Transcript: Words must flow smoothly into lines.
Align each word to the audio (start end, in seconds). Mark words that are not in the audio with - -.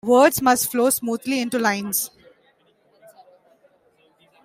Words 0.03 0.41
must 0.41 0.71
flow 0.71 0.89
smoothly 0.89 1.41
into 1.41 1.59
lines. 1.59 2.09